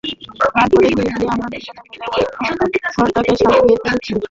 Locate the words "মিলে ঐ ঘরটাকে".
1.85-3.33